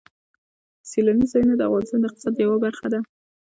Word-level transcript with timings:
سیلاني 0.89 1.25
ځایونه 1.31 1.53
د 1.57 1.61
افغانستان 1.67 1.99
د 2.01 2.05
اقتصاد 2.09 2.35
یوه 2.43 2.57
برخه 2.65 2.87
ده. 2.93 2.99